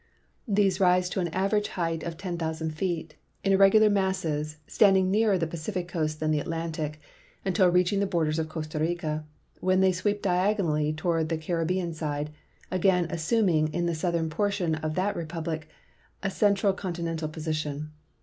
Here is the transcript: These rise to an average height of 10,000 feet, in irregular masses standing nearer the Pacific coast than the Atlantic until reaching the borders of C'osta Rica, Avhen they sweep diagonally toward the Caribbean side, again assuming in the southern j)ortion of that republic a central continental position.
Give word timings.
These 0.47 0.79
rise 0.79 1.09
to 1.09 1.19
an 1.19 1.27
average 1.27 1.67
height 1.67 2.01
of 2.01 2.17
10,000 2.17 2.71
feet, 2.71 3.13
in 3.43 3.53
irregular 3.53 3.87
masses 3.87 4.57
standing 4.65 5.11
nearer 5.11 5.37
the 5.37 5.45
Pacific 5.45 5.87
coast 5.87 6.19
than 6.19 6.31
the 6.31 6.39
Atlantic 6.39 6.99
until 7.45 7.69
reaching 7.69 7.99
the 7.99 8.07
borders 8.07 8.39
of 8.39 8.47
C'osta 8.49 8.79
Rica, 8.79 9.23
Avhen 9.61 9.81
they 9.81 9.91
sweep 9.91 10.23
diagonally 10.23 10.91
toward 10.91 11.29
the 11.29 11.37
Caribbean 11.37 11.93
side, 11.93 12.31
again 12.71 13.05
assuming 13.11 13.71
in 13.75 13.85
the 13.85 13.93
southern 13.93 14.27
j)ortion 14.31 14.83
of 14.83 14.95
that 14.95 15.15
republic 15.15 15.69
a 16.23 16.31
central 16.31 16.73
continental 16.73 17.29
position. 17.29 17.91